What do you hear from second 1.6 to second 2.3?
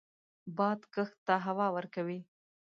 ورکوي